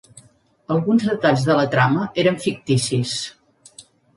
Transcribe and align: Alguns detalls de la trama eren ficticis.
Alguns 0.75 1.05
detalls 1.09 1.45
de 1.51 1.57
la 1.61 1.67
trama 1.75 2.07
eren 2.25 2.41
ficticis. 2.47 3.17